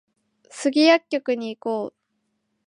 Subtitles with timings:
[0.49, 1.95] スギ薬局に行こう